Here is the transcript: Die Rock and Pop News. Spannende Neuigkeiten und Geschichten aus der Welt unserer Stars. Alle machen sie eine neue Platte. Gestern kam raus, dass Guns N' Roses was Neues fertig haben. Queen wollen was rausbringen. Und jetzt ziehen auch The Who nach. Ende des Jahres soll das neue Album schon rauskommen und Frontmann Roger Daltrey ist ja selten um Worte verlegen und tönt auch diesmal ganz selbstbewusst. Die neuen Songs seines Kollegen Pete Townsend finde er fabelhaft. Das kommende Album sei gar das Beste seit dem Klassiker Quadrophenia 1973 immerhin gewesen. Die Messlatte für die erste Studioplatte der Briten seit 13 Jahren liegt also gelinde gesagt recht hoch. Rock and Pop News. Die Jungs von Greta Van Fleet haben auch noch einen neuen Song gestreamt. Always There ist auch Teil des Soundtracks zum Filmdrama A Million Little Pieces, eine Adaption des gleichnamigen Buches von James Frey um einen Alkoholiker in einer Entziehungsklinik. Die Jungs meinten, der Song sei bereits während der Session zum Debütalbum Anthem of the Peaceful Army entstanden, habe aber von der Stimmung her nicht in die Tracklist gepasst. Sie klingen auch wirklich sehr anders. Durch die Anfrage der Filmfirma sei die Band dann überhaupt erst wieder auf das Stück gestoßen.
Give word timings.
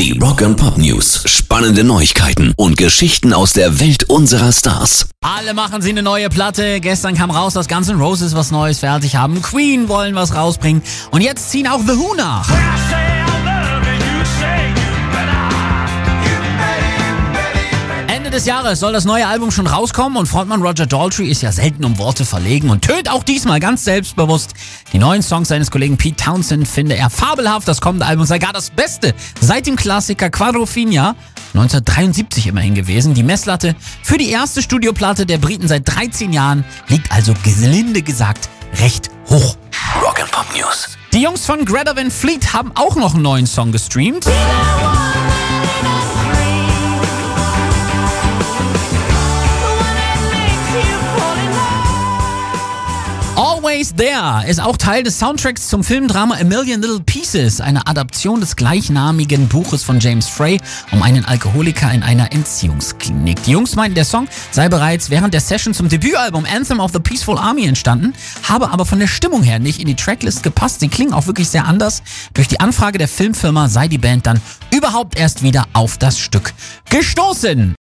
Die 0.00 0.18
Rock 0.18 0.40
and 0.40 0.56
Pop 0.56 0.78
News. 0.78 1.24
Spannende 1.26 1.84
Neuigkeiten 1.84 2.54
und 2.56 2.78
Geschichten 2.78 3.34
aus 3.34 3.52
der 3.52 3.80
Welt 3.80 4.04
unserer 4.04 4.50
Stars. 4.50 5.10
Alle 5.20 5.52
machen 5.52 5.82
sie 5.82 5.90
eine 5.90 6.02
neue 6.02 6.30
Platte. 6.30 6.80
Gestern 6.80 7.14
kam 7.14 7.30
raus, 7.30 7.52
dass 7.52 7.68
Guns 7.68 7.90
N' 7.90 8.00
Roses 8.00 8.34
was 8.34 8.50
Neues 8.50 8.78
fertig 8.78 9.16
haben. 9.16 9.42
Queen 9.42 9.90
wollen 9.90 10.14
was 10.14 10.34
rausbringen. 10.34 10.80
Und 11.10 11.20
jetzt 11.20 11.50
ziehen 11.50 11.66
auch 11.66 11.80
The 11.80 11.98
Who 11.98 12.14
nach. 12.14 12.48
Ende 18.30 18.38
des 18.38 18.46
Jahres 18.46 18.78
soll 18.78 18.92
das 18.92 19.04
neue 19.04 19.26
Album 19.26 19.50
schon 19.50 19.66
rauskommen 19.66 20.16
und 20.16 20.26
Frontmann 20.26 20.62
Roger 20.62 20.86
Daltrey 20.86 21.26
ist 21.26 21.42
ja 21.42 21.50
selten 21.50 21.84
um 21.84 21.98
Worte 21.98 22.24
verlegen 22.24 22.70
und 22.70 22.82
tönt 22.82 23.10
auch 23.10 23.24
diesmal 23.24 23.58
ganz 23.58 23.82
selbstbewusst. 23.82 24.54
Die 24.92 24.98
neuen 24.98 25.20
Songs 25.20 25.48
seines 25.48 25.68
Kollegen 25.72 25.96
Pete 25.96 26.14
Townsend 26.26 26.68
finde 26.68 26.94
er 26.94 27.10
fabelhaft. 27.10 27.66
Das 27.66 27.80
kommende 27.80 28.06
Album 28.06 28.24
sei 28.26 28.38
gar 28.38 28.52
das 28.52 28.70
Beste 28.70 29.16
seit 29.40 29.66
dem 29.66 29.74
Klassiker 29.74 30.30
Quadrophenia 30.30 31.16
1973 31.54 32.46
immerhin 32.46 32.76
gewesen. 32.76 33.14
Die 33.14 33.24
Messlatte 33.24 33.74
für 34.04 34.16
die 34.16 34.30
erste 34.30 34.62
Studioplatte 34.62 35.26
der 35.26 35.38
Briten 35.38 35.66
seit 35.66 35.88
13 35.88 36.32
Jahren 36.32 36.64
liegt 36.86 37.10
also 37.10 37.34
gelinde 37.42 38.00
gesagt 38.00 38.48
recht 38.80 39.10
hoch. 39.28 39.56
Rock 40.00 40.20
and 40.20 40.30
Pop 40.30 40.46
News. 40.56 40.86
Die 41.12 41.22
Jungs 41.22 41.44
von 41.46 41.64
Greta 41.64 41.96
Van 41.96 42.12
Fleet 42.12 42.52
haben 42.52 42.70
auch 42.76 42.94
noch 42.94 43.14
einen 43.14 43.24
neuen 43.24 43.48
Song 43.48 43.72
gestreamt. 43.72 44.24
Always 53.62 53.94
There 53.94 54.48
ist 54.48 54.58
auch 54.58 54.78
Teil 54.78 55.02
des 55.02 55.18
Soundtracks 55.18 55.68
zum 55.68 55.84
Filmdrama 55.84 56.36
A 56.36 56.44
Million 56.44 56.80
Little 56.80 57.00
Pieces, 57.00 57.60
eine 57.60 57.86
Adaption 57.86 58.40
des 58.40 58.56
gleichnamigen 58.56 59.48
Buches 59.48 59.82
von 59.82 60.00
James 60.00 60.26
Frey 60.28 60.58
um 60.92 61.02
einen 61.02 61.26
Alkoholiker 61.26 61.92
in 61.92 62.02
einer 62.02 62.32
Entziehungsklinik. 62.32 63.42
Die 63.42 63.50
Jungs 63.50 63.76
meinten, 63.76 63.96
der 63.96 64.06
Song 64.06 64.28
sei 64.50 64.70
bereits 64.70 65.10
während 65.10 65.34
der 65.34 65.42
Session 65.42 65.74
zum 65.74 65.90
Debütalbum 65.90 66.46
Anthem 66.46 66.80
of 66.80 66.92
the 66.92 67.00
Peaceful 67.00 67.36
Army 67.36 67.66
entstanden, 67.66 68.14
habe 68.48 68.70
aber 68.70 68.86
von 68.86 68.98
der 68.98 69.08
Stimmung 69.08 69.42
her 69.42 69.58
nicht 69.58 69.78
in 69.78 69.86
die 69.86 69.96
Tracklist 69.96 70.42
gepasst. 70.42 70.80
Sie 70.80 70.88
klingen 70.88 71.12
auch 71.12 71.26
wirklich 71.26 71.50
sehr 71.50 71.66
anders. 71.66 72.02
Durch 72.32 72.48
die 72.48 72.60
Anfrage 72.60 72.96
der 72.96 73.08
Filmfirma 73.08 73.68
sei 73.68 73.88
die 73.88 73.98
Band 73.98 74.26
dann 74.26 74.40
überhaupt 74.74 75.18
erst 75.18 75.42
wieder 75.42 75.66
auf 75.74 75.98
das 75.98 76.18
Stück 76.18 76.54
gestoßen. 76.88 77.74